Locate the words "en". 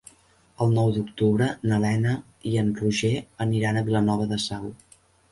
2.61-2.71